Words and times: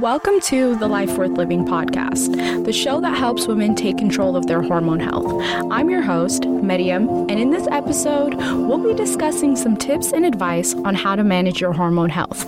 Welcome 0.00 0.40
to 0.40 0.74
the 0.74 0.88
Life 0.88 1.16
Worth 1.16 1.38
Living 1.38 1.64
podcast, 1.64 2.64
the 2.64 2.72
show 2.72 3.00
that 3.00 3.16
helps 3.16 3.46
women 3.46 3.76
take 3.76 3.96
control 3.96 4.36
of 4.36 4.48
their 4.48 4.60
hormone 4.60 4.98
health. 4.98 5.24
I'm 5.70 5.88
your 5.88 6.02
host, 6.02 6.46
Medium, 6.46 7.08
and 7.08 7.38
in 7.38 7.50
this 7.50 7.68
episode, 7.68 8.34
we'll 8.34 8.82
be 8.82 8.92
discussing 8.94 9.54
some 9.54 9.76
tips 9.76 10.12
and 10.12 10.26
advice 10.26 10.74
on 10.74 10.96
how 10.96 11.14
to 11.14 11.22
manage 11.22 11.60
your 11.60 11.72
hormone 11.72 12.10
health. 12.10 12.42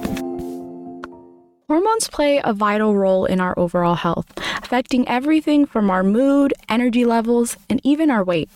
Hormones 1.68 2.08
play 2.10 2.40
a 2.42 2.52
vital 2.52 2.96
role 2.96 3.26
in 3.26 3.40
our 3.40 3.56
overall 3.56 3.94
health, 3.94 4.26
affecting 4.66 5.06
everything 5.06 5.64
from 5.64 5.88
our 5.88 6.02
mood, 6.02 6.52
energy 6.68 7.04
levels, 7.04 7.56
and 7.70 7.80
even 7.84 8.10
our 8.10 8.24
weight. 8.24 8.50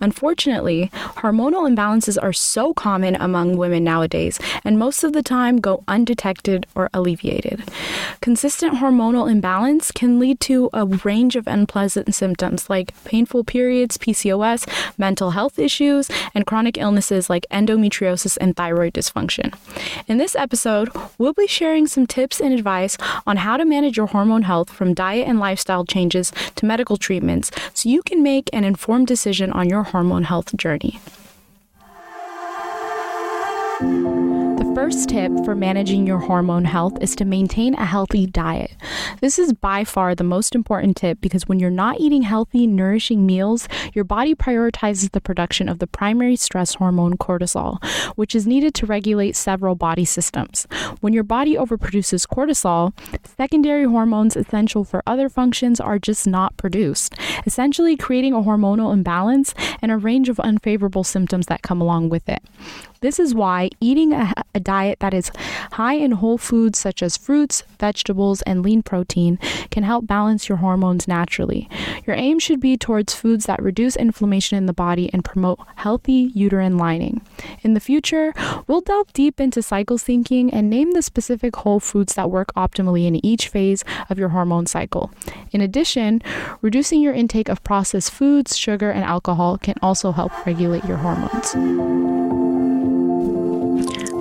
Unfortunately, 0.00 0.90
hormonal 1.20 1.68
imbalances 1.68 2.16
are 2.20 2.32
so 2.32 2.72
common 2.72 3.14
among 3.16 3.58
women 3.58 3.84
nowadays 3.84 4.40
and 4.64 4.78
most 4.78 5.04
of 5.04 5.12
the 5.12 5.22
time 5.22 5.58
go 5.58 5.84
undetected 5.86 6.66
or 6.74 6.88
alleviated. 6.94 7.62
Consistent 8.22 8.76
hormonal 8.76 9.30
imbalance 9.30 9.92
can 9.92 10.18
lead 10.18 10.40
to 10.40 10.70
a 10.72 10.86
range 10.86 11.36
of 11.36 11.46
unpleasant 11.46 12.14
symptoms 12.14 12.70
like 12.70 12.94
painful 13.04 13.44
periods, 13.44 13.98
PCOS, 13.98 14.66
mental 14.98 15.32
health 15.32 15.58
issues, 15.58 16.08
and 16.34 16.46
chronic 16.46 16.78
illnesses 16.78 17.28
like 17.28 17.46
endometriosis 17.50 18.38
and 18.40 18.56
thyroid 18.56 18.94
dysfunction. 18.94 19.54
In 20.08 20.16
this 20.16 20.34
episode, 20.34 20.88
we'll 21.18 21.34
be 21.34 21.46
sharing 21.46 21.86
some 21.86 22.06
tips 22.06 22.40
and 22.40 22.54
advice 22.54 22.96
on 23.26 23.36
how 23.36 23.58
to 23.58 23.66
manage 23.66 23.98
your 23.98 24.06
hormone 24.06 24.42
health 24.42 24.70
from 24.70 24.94
diet 24.94 25.28
and 25.28 25.38
lifestyle 25.38 25.49
changes 25.88 26.32
to 26.56 26.66
medical 26.66 26.96
treatments 26.96 27.50
so 27.74 27.88
you 27.88 28.02
can 28.02 28.22
make 28.22 28.48
an 28.52 28.64
informed 28.64 29.06
decision 29.06 29.52
on 29.52 29.68
your 29.68 29.82
hormone 29.82 30.24
health 30.24 30.56
journey. 30.56 31.00
First 34.90 35.10
tip 35.10 35.30
for 35.44 35.54
managing 35.54 36.04
your 36.04 36.18
hormone 36.18 36.64
health 36.64 37.00
is 37.00 37.14
to 37.14 37.24
maintain 37.24 37.74
a 37.74 37.84
healthy 37.84 38.26
diet. 38.26 38.72
This 39.20 39.38
is 39.38 39.52
by 39.52 39.84
far 39.84 40.16
the 40.16 40.24
most 40.24 40.52
important 40.52 40.96
tip 40.96 41.20
because 41.20 41.46
when 41.46 41.60
you're 41.60 41.70
not 41.70 42.00
eating 42.00 42.22
healthy, 42.22 42.66
nourishing 42.66 43.24
meals, 43.24 43.68
your 43.92 44.02
body 44.02 44.34
prioritizes 44.34 45.12
the 45.12 45.20
production 45.20 45.68
of 45.68 45.78
the 45.78 45.86
primary 45.86 46.34
stress 46.34 46.74
hormone 46.74 47.16
cortisol, 47.16 47.80
which 48.16 48.34
is 48.34 48.48
needed 48.48 48.74
to 48.74 48.86
regulate 48.86 49.36
several 49.36 49.76
body 49.76 50.04
systems. 50.04 50.66
When 51.00 51.12
your 51.12 51.22
body 51.22 51.54
overproduces 51.54 52.26
cortisol, 52.26 52.92
secondary 53.36 53.84
hormones 53.84 54.36
essential 54.36 54.82
for 54.82 55.04
other 55.06 55.28
functions 55.28 55.78
are 55.78 56.00
just 56.00 56.26
not 56.26 56.56
produced, 56.56 57.14
essentially 57.46 57.96
creating 57.96 58.32
a 58.32 58.42
hormonal 58.42 58.92
imbalance 58.92 59.54
and 59.80 59.92
a 59.92 59.96
range 59.96 60.28
of 60.28 60.40
unfavorable 60.40 61.04
symptoms 61.04 61.46
that 61.46 61.62
come 61.62 61.80
along 61.80 62.08
with 62.08 62.28
it. 62.28 62.42
This 63.02 63.18
is 63.18 63.34
why 63.34 63.70
eating 63.80 64.12
a, 64.12 64.34
a, 64.54 64.60
diet 64.60 65.00
that 65.00 65.14
is 65.14 65.30
high 65.72 65.94
in 65.94 66.12
whole 66.12 66.36
foods 66.36 66.78
such 66.78 67.02
as 67.02 67.16
fruits, 67.16 67.62
vegetables, 67.78 68.42
and 68.42 68.62
lean 68.62 68.82
protein 68.82 69.38
can 69.70 69.84
help 69.84 70.06
balance 70.06 70.50
your 70.50 70.58
hormones 70.58 71.08
naturally. 71.08 71.66
Your 72.06 72.14
aim 72.14 72.38
should 72.38 72.60
be 72.60 72.76
towards 72.76 73.14
foods 73.14 73.46
that 73.46 73.62
reduce 73.62 73.96
inflammation 73.96 74.58
in 74.58 74.66
the 74.66 74.74
body 74.74 75.08
and 75.14 75.24
promote 75.24 75.60
healthy 75.76 76.30
uterine 76.34 76.76
lining. 76.76 77.22
In 77.62 77.72
the 77.72 77.80
future, 77.80 78.34
we'll 78.66 78.82
delve 78.82 79.10
deep 79.14 79.40
into 79.40 79.62
cycle 79.62 79.96
syncing 79.96 80.50
and 80.52 80.68
name 80.68 80.92
the 80.92 81.00
specific 81.00 81.56
whole 81.56 81.80
foods 81.80 82.14
that 82.16 82.30
work 82.30 82.52
optimally 82.54 83.06
in 83.06 83.24
each 83.24 83.48
phase 83.48 83.82
of 84.10 84.18
your 84.18 84.28
hormone 84.28 84.66
cycle. 84.66 85.10
In 85.52 85.62
addition, 85.62 86.20
reducing 86.60 87.00
your 87.00 87.14
intake 87.14 87.48
of 87.48 87.64
processed 87.64 88.12
foods, 88.12 88.58
sugar, 88.58 88.90
and 88.90 89.04
alcohol 89.04 89.56
can 89.56 89.76
also 89.80 90.12
help 90.12 90.44
regulate 90.44 90.84
your 90.84 90.98
hormones. 90.98 92.19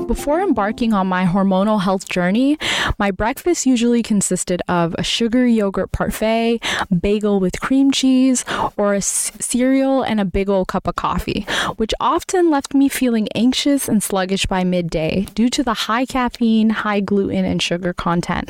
Before 0.10 0.42
embarking 0.42 0.92
on 0.92 1.06
my 1.06 1.26
hormonal 1.26 1.84
health 1.84 2.10
journey, 2.10 2.58
my 2.98 3.12
breakfast 3.12 3.68
usually 3.68 4.02
consisted 4.02 4.60
of 4.68 4.96
a 4.98 5.04
sugary 5.04 5.54
yogurt 5.54 5.92
parfait, 5.92 6.62
bagel 7.00 7.40
with 7.40 7.62
cream 7.62 7.92
cheese, 7.92 8.44
or 8.76 8.96
a 8.96 9.04
c- 9.04 9.32
cereal 9.40 10.02
and 10.02 10.20
a 10.20 10.26
big 10.26 10.50
old 10.50 10.68
cup 10.68 10.88
of 10.88 10.96
coffee, 10.96 11.46
which 11.78 11.94
often 12.00 12.50
left 12.50 12.74
me 12.74 12.90
feeling 12.90 13.28
anxious 13.36 13.88
and 13.88 14.02
sluggish 14.02 14.48
by 14.48 14.64
midday 14.64 15.28
due 15.36 15.48
to 15.48 15.62
the 15.62 15.76
high 15.86 16.08
caffeine, 16.08 16.72
high 16.72 17.02
gluten, 17.02 17.46
and 17.46 17.62
sugar 17.62 17.94
content. 17.94 18.50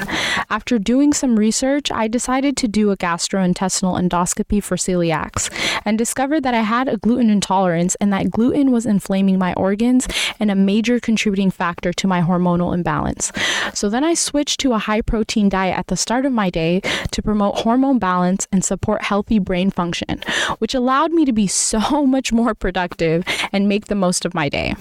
After 0.49 0.79
doing 0.79 1.11
some 1.11 1.37
research, 1.37 1.91
I 1.91 2.07
decided 2.07 2.55
to 2.55 2.69
do 2.69 2.89
a 2.89 2.95
gastrointestinal 2.95 3.99
endoscopy 3.99 4.63
for 4.63 4.77
celiacs 4.77 5.49
and 5.83 5.97
discovered 5.97 6.43
that 6.43 6.53
I 6.53 6.61
had 6.61 6.87
a 6.87 6.95
gluten 6.95 7.29
intolerance 7.29 7.95
and 7.95 8.13
that 8.13 8.31
gluten 8.31 8.71
was 8.71 8.85
inflaming 8.85 9.37
my 9.37 9.53
organs 9.55 10.07
and 10.39 10.49
a 10.49 10.55
major 10.55 11.01
contributing 11.01 11.48
contributing 11.49 11.59
factor 11.59 11.93
to 11.93 12.07
my 12.07 12.21
hormonal 12.21 12.73
imbalance. 12.73 13.31
So 13.73 13.89
then 13.89 14.03
I 14.03 14.15
switched 14.15 14.59
to 14.61 14.73
a 14.73 14.77
high 14.77 15.01
protein 15.01 15.49
diet 15.49 15.77
at 15.77 15.87
the 15.87 15.95
start 15.95 16.25
of 16.25 16.31
my 16.31 16.49
day 16.49 16.81
to 17.11 17.21
promote 17.21 17.59
hormone 17.59 17.99
balance 17.99 18.47
and 18.51 18.63
support 18.63 19.01
healthy 19.01 19.39
brain 19.39 19.71
function, 19.71 20.21
which 20.59 20.75
allowed 20.75 21.11
me 21.11 21.25
to 21.25 21.33
be 21.33 21.47
so 21.69 22.05
much 22.05 22.31
more 22.31 22.53
productive 22.53 23.23
and 23.51 23.67
make 23.67 23.85
the 23.85 23.95
most 23.95 24.25
of 24.25 24.33
my 24.33 24.49
day. 24.49 24.75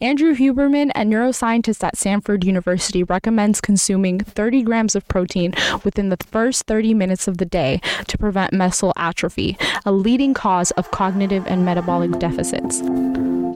Andrew 0.00 0.34
Huberman, 0.34 0.90
a 0.94 1.04
neuroscientist 1.04 1.82
at 1.82 1.96
Stanford 1.96 2.44
University, 2.44 3.02
recommends 3.02 3.60
consuming 3.60 4.20
30 4.20 4.62
grams 4.62 4.94
of 4.94 5.06
protein 5.08 5.54
within 5.84 6.10
the 6.10 6.18
first 6.30 6.66
30 6.66 6.94
minutes 6.94 7.28
of 7.28 7.38
the 7.38 7.46
day 7.46 7.80
to 8.08 8.18
prevent 8.18 8.52
muscle 8.52 8.92
atrophy, 8.96 9.56
a 9.84 9.92
leading 9.92 10.34
cause 10.34 10.70
of 10.72 10.90
cognitive 10.90 11.46
and 11.46 11.64
metabolic 11.64 12.18
deficits. 12.18 12.82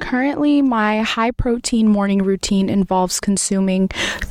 Currently, 0.01 0.63
my 0.63 1.03
high 1.03 1.31
protein 1.31 1.89
morning 1.89 2.23
routine 2.23 2.69
involves 2.69 3.21
consuming 3.21 3.89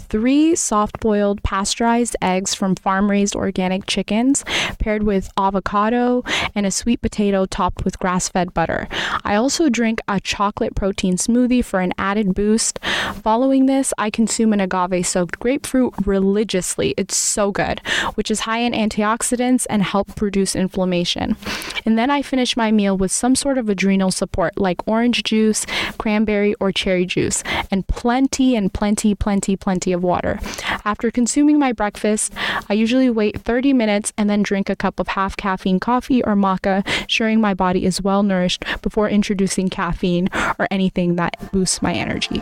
three 0.09 0.55
soft 0.55 0.99
boiled 0.99 1.41
pasteurized 1.43 2.15
eggs 2.21 2.55
from 2.55 2.75
farm 2.75 3.09
raised 3.09 3.35
organic 3.35 3.85
chickens, 3.85 4.43
paired 4.79 5.03
with 5.03 5.29
avocado 5.37 6.23
and 6.55 6.65
a 6.65 6.71
sweet 6.71 7.01
potato 7.01 7.45
topped 7.45 7.85
with 7.85 7.99
grass 7.99 8.27
fed 8.27 8.53
butter. 8.53 8.87
I 9.23 9.35
also 9.35 9.69
drink 9.69 9.99
a 10.07 10.19
chocolate 10.19 10.75
protein 10.75 11.15
smoothie 11.15 11.63
for 11.63 11.79
an 11.79 11.93
added 11.97 12.33
boost. 12.33 12.79
Following 13.21 13.67
this, 13.67 13.93
I 13.97 14.09
consume 14.09 14.51
an 14.53 14.59
agave 14.59 15.05
soaked 15.05 15.39
grapefruit 15.39 15.93
religiously. 16.05 16.93
It's 16.97 17.15
so 17.15 17.51
good, 17.51 17.81
which 18.15 18.31
is 18.31 18.41
high 18.41 18.59
in 18.59 18.73
antioxidants 18.73 19.65
and 19.69 19.83
help 19.83 20.19
reduce 20.21 20.55
inflammation. 20.55 21.37
And 21.85 21.97
then 21.97 22.09
I 22.09 22.21
finish 22.21 22.57
my 22.57 22.71
meal 22.71 22.97
with 22.97 23.11
some 23.11 23.35
sort 23.35 23.57
of 23.57 23.69
adrenal 23.69 24.11
support 24.11 24.57
like 24.57 24.87
orange 24.87 25.23
juice, 25.23 25.58
cranberry, 25.97 26.53
or 26.55 26.71
cherry 26.71 27.05
juice, 27.05 27.43
and 27.71 27.87
plenty 27.87 28.55
and 28.55 28.73
plenty, 28.73 29.15
plenty, 29.15 29.55
plenty 29.55 29.91
of 29.91 30.03
water. 30.03 30.39
After 30.85 31.11
consuming 31.11 31.59
my 31.59 31.71
breakfast, 31.71 32.33
I 32.69 32.73
usually 32.73 33.09
wait 33.09 33.41
30 33.41 33.73
minutes 33.73 34.13
and 34.17 34.29
then 34.29 34.43
drink 34.43 34.69
a 34.69 34.75
cup 34.75 34.99
of 34.99 35.09
half 35.09 35.37
caffeine 35.37 35.79
coffee 35.79 36.23
or 36.23 36.35
maca, 36.35 36.85
ensuring 37.01 37.41
my 37.41 37.53
body 37.53 37.85
is 37.85 38.01
well 38.01 38.23
nourished 38.23 38.63
before 38.81 39.09
introducing 39.09 39.69
caffeine 39.69 40.29
or 40.57 40.67
anything 40.71 41.15
that 41.15 41.51
boosts 41.51 41.81
my 41.81 41.93
energy. 41.93 42.41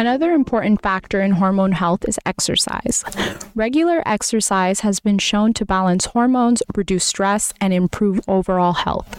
Another 0.00 0.32
important 0.32 0.80
factor 0.80 1.20
in 1.20 1.32
hormone 1.32 1.72
health 1.72 2.08
is 2.08 2.18
exercise. 2.24 3.04
Regular 3.54 4.02
exercise 4.06 4.80
has 4.80 4.98
been 4.98 5.18
shown 5.18 5.52
to 5.52 5.66
balance 5.66 6.06
hormones, 6.06 6.62
reduce 6.74 7.04
stress, 7.04 7.52
and 7.60 7.74
improve 7.74 8.18
overall 8.26 8.72
health. 8.72 9.18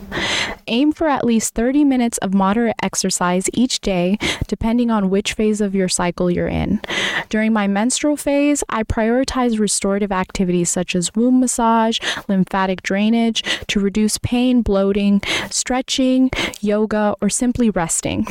Aim 0.65 0.91
for 0.91 1.07
at 1.07 1.23
least 1.23 1.53
30 1.53 1.83
minutes 1.83 2.17
of 2.17 2.33
moderate 2.33 2.75
exercise 2.81 3.47
each 3.53 3.79
day, 3.81 4.17
depending 4.47 4.89
on 4.89 5.11
which 5.11 5.33
phase 5.33 5.61
of 5.61 5.75
your 5.75 5.87
cycle 5.87 6.31
you're 6.31 6.47
in. 6.47 6.81
During 7.29 7.53
my 7.53 7.67
menstrual 7.67 8.17
phase, 8.17 8.63
I 8.67 8.81
prioritize 8.81 9.59
restorative 9.59 10.11
activities 10.11 10.71
such 10.71 10.95
as 10.95 11.13
womb 11.13 11.39
massage, 11.39 11.99
lymphatic 12.27 12.81
drainage 12.81 13.43
to 13.67 13.79
reduce 13.79 14.17
pain, 14.17 14.63
bloating, 14.63 15.21
stretching, 15.51 16.31
yoga, 16.59 17.15
or 17.21 17.29
simply 17.29 17.69
resting. 17.69 18.25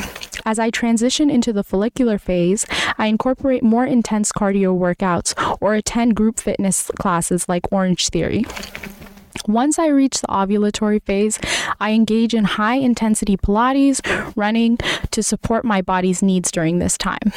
As 0.45 0.59
I 0.59 0.69
transition 0.69 1.29
into 1.29 1.53
the 1.53 1.63
follicular 1.63 2.17
phase, 2.17 2.65
I 2.97 3.07
incorporate 3.07 3.63
more 3.63 3.85
intense 3.85 4.31
cardio 4.31 4.77
workouts 4.77 5.57
or 5.61 5.75
attend 5.75 6.15
group 6.15 6.39
fitness 6.39 6.89
classes 6.99 7.47
like 7.47 7.71
Orange 7.71 8.09
Theory. 8.09 8.45
Once 9.47 9.79
I 9.79 9.87
reach 9.87 10.21
the 10.21 10.27
ovulatory 10.27 11.01
phase, 11.01 11.39
I 11.79 11.91
engage 11.91 12.33
in 12.33 12.43
high 12.43 12.75
intensity 12.75 13.37
Pilates, 13.37 14.01
running 14.35 14.77
to 15.11 15.23
support 15.23 15.65
my 15.65 15.81
body's 15.81 16.21
needs 16.21 16.51
during 16.51 16.79
this 16.79 16.97
time. 16.97 17.31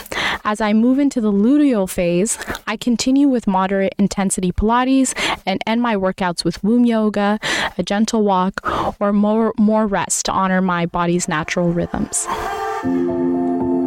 As 0.45 0.61
I 0.61 0.73
move 0.73 0.99
into 0.99 1.21
the 1.21 1.33
luteal 1.33 1.89
phase, 1.89 2.39
I 2.67 2.77
continue 2.77 3.29
with 3.29 3.47
moderate 3.47 3.95
intensity 3.99 4.53
Pilates 4.53 5.15
and 5.47 5.63
end 5.67 5.81
my 5.81 5.95
workouts 5.95 6.45
with 6.45 6.63
womb 6.63 6.85
yoga, 6.85 7.39
a 7.79 7.83
gentle 7.83 8.23
walk, 8.23 8.61
or 9.01 9.13
more, 9.13 9.55
more 9.59 9.87
rest 9.87 10.27
to 10.27 10.33
honor 10.33 10.61
my 10.61 10.87
body's 10.87 11.29
natural 11.29 11.73
rhythms. 11.73 12.27
Thank 12.85 13.09
you. 13.09 13.34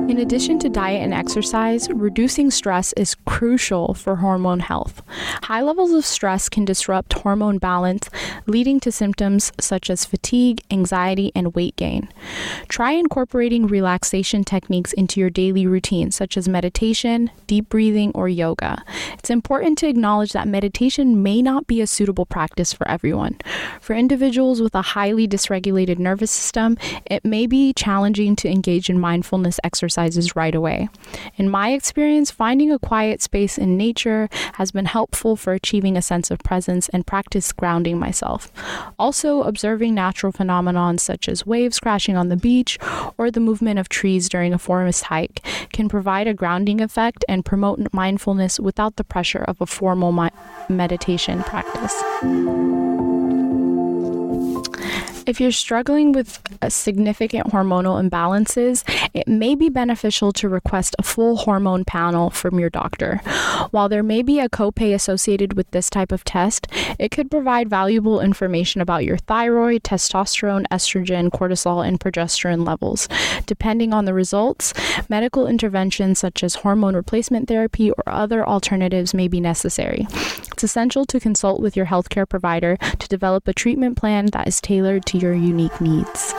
In 0.07 0.19
addition 0.19 0.57
to 0.59 0.69
diet 0.69 1.03
and 1.03 1.13
exercise, 1.13 1.89
reducing 1.89 2.49
stress 2.49 2.93
is 2.93 3.13
crucial 3.25 3.93
for 3.93 4.15
hormone 4.15 4.61
health. 4.61 5.01
High 5.43 5.61
levels 5.61 5.91
of 5.91 6.05
stress 6.05 6.47
can 6.47 6.63
disrupt 6.63 7.11
hormone 7.11 7.57
balance, 7.57 8.09
leading 8.45 8.79
to 8.79 8.91
symptoms 8.91 9.51
such 9.59 9.89
as 9.89 10.05
fatigue, 10.05 10.63
anxiety, 10.71 11.33
and 11.35 11.53
weight 11.55 11.75
gain. 11.75 12.07
Try 12.69 12.93
incorporating 12.93 13.67
relaxation 13.67 14.45
techniques 14.45 14.93
into 14.93 15.19
your 15.19 15.29
daily 15.29 15.67
routine, 15.67 16.11
such 16.11 16.37
as 16.37 16.47
meditation, 16.47 17.29
deep 17.45 17.67
breathing, 17.67 18.13
or 18.15 18.29
yoga. 18.29 18.85
It's 19.19 19.29
important 19.29 19.77
to 19.79 19.89
acknowledge 19.89 20.31
that 20.31 20.47
meditation 20.47 21.21
may 21.21 21.41
not 21.41 21.67
be 21.67 21.81
a 21.81 21.87
suitable 21.87 22.25
practice 22.25 22.71
for 22.71 22.87
everyone. 22.87 23.39
For 23.81 23.93
individuals 23.93 24.61
with 24.61 24.73
a 24.73 24.81
highly 24.81 25.27
dysregulated 25.27 25.99
nervous 25.99 26.31
system, 26.31 26.77
it 27.05 27.25
may 27.25 27.45
be 27.45 27.73
challenging 27.73 28.37
to 28.37 28.49
engage 28.49 28.89
in 28.89 29.01
mindfulness 29.01 29.59
exercise 29.65 29.96
exercises 29.97 30.35
right 30.35 30.53
away. 30.55 30.89
In 31.37 31.49
my 31.49 31.71
experience, 31.71 32.31
finding 32.31 32.71
a 32.71 32.79
quiet 32.79 33.21
space 33.21 33.57
in 33.57 33.77
nature 33.77 34.29
has 34.53 34.71
been 34.71 34.85
helpful 34.85 35.35
for 35.35 35.53
achieving 35.53 35.97
a 35.97 36.01
sense 36.01 36.31
of 36.31 36.39
presence 36.39 36.89
and 36.89 37.05
practice 37.05 37.51
grounding 37.51 37.97
myself. 37.97 38.51
Also, 38.99 39.41
observing 39.41 39.95
natural 39.95 40.31
phenomena 40.31 40.77
such 40.99 41.27
as 41.27 41.45
waves 41.45 41.79
crashing 41.79 42.15
on 42.15 42.29
the 42.29 42.35
beach 42.35 42.77
or 43.17 43.31
the 43.31 43.39
movement 43.39 43.79
of 43.79 43.89
trees 43.89 44.29
during 44.29 44.53
a 44.53 44.59
forest 44.59 45.05
hike 45.05 45.41
can 45.73 45.89
provide 45.89 46.27
a 46.27 46.33
grounding 46.33 46.81
effect 46.81 47.25
and 47.27 47.43
promote 47.43 47.79
mindfulness 47.91 48.59
without 48.59 48.95
the 48.95 49.03
pressure 49.03 49.43
of 49.47 49.59
a 49.59 49.65
formal 49.65 50.11
mi- 50.11 50.29
meditation 50.69 51.43
practice. 51.43 51.95
If 55.27 55.41
you're 55.41 55.51
struggling 55.51 56.13
with 56.13 56.39
uh, 56.61 56.69
significant 56.69 57.47
hormonal 57.47 57.99
imbalances, 58.01 58.85
it 59.17 59.27
may 59.27 59.55
be 59.55 59.67
beneficial 59.67 60.31
to 60.31 60.47
request 60.47 60.95
a 60.99 61.03
full 61.03 61.37
hormone 61.37 61.83
panel 61.83 62.29
from 62.29 62.59
your 62.59 62.69
doctor. 62.69 63.17
While 63.71 63.89
there 63.89 64.03
may 64.03 64.21
be 64.21 64.39
a 64.39 64.47
copay 64.47 64.93
associated 64.93 65.53
with 65.53 65.71
this 65.71 65.89
type 65.89 66.11
of 66.11 66.23
test, 66.23 66.67
it 66.99 67.09
could 67.09 67.31
provide 67.31 67.67
valuable 67.67 68.21
information 68.21 68.79
about 68.79 69.05
your 69.05 69.17
thyroid, 69.17 69.81
testosterone, 69.81 70.67
estrogen, 70.67 71.31
cortisol, 71.31 71.85
and 71.85 71.99
progesterone 71.99 72.63
levels. 72.63 73.09
Depending 73.47 73.91
on 73.91 74.05
the 74.05 74.13
results, 74.13 74.71
medical 75.09 75.47
interventions 75.47 76.19
such 76.19 76.43
as 76.43 76.55
hormone 76.55 76.95
replacement 76.95 77.47
therapy 77.47 77.89
or 77.89 78.03
other 78.05 78.47
alternatives 78.47 79.15
may 79.15 79.27
be 79.27 79.41
necessary. 79.41 80.05
It's 80.51 80.63
essential 80.63 81.05
to 81.05 81.19
consult 81.19 81.59
with 81.59 81.75
your 81.75 81.87
healthcare 81.87 82.29
provider 82.29 82.77
to 82.77 83.07
develop 83.07 83.47
a 83.47 83.53
treatment 83.53 83.97
plan 83.97 84.27
that 84.27 84.47
is 84.47 84.61
tailored 84.61 85.07
to 85.07 85.17
your 85.17 85.33
unique 85.33 85.81
needs. 85.81 86.33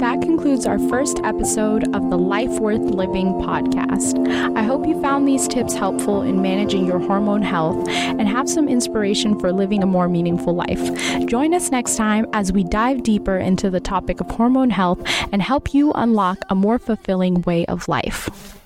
That 0.00 0.22
concludes 0.50 0.66
our 0.66 0.90
first 0.90 1.20
episode 1.22 1.84
of 1.94 2.10
the 2.10 2.18
Life 2.18 2.58
Worth 2.58 2.80
Living 2.80 3.34
podcast. 3.34 4.18
I 4.56 4.64
hope 4.64 4.84
you 4.84 5.00
found 5.00 5.28
these 5.28 5.46
tips 5.46 5.74
helpful 5.74 6.22
in 6.22 6.42
managing 6.42 6.86
your 6.86 6.98
hormone 6.98 7.40
health 7.40 7.88
and 7.88 8.26
have 8.26 8.48
some 8.48 8.68
inspiration 8.68 9.38
for 9.38 9.52
living 9.52 9.80
a 9.84 9.86
more 9.86 10.08
meaningful 10.08 10.52
life. 10.52 10.80
Join 11.26 11.54
us 11.54 11.70
next 11.70 11.94
time 11.94 12.26
as 12.32 12.52
we 12.52 12.64
dive 12.64 13.04
deeper 13.04 13.38
into 13.38 13.70
the 13.70 13.78
topic 13.78 14.20
of 14.20 14.28
hormone 14.28 14.70
health 14.70 15.00
and 15.30 15.40
help 15.40 15.72
you 15.72 15.92
unlock 15.92 16.38
a 16.48 16.56
more 16.56 16.80
fulfilling 16.80 17.42
way 17.42 17.64
of 17.66 17.86
life. 17.86 18.58